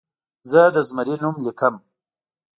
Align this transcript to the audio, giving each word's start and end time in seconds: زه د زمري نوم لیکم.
زه 0.49 0.61
د 0.75 0.77
زمري 0.87 1.15
نوم 1.23 1.35
لیکم. 1.45 1.75